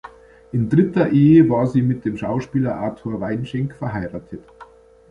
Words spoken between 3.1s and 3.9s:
Weinschenk